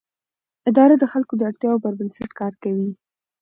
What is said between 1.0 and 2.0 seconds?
خلکو د اړتیاوو پر